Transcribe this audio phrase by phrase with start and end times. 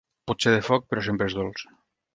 [0.29, 1.69] Pot ser de foc, però sempre és dolç.